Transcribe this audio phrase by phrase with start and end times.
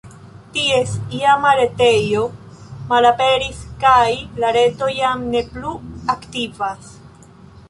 [0.53, 2.23] Ties iama retejo
[2.93, 4.09] malaperis kaj
[4.45, 5.77] la reto jam ne plu
[6.17, 6.91] aktivas.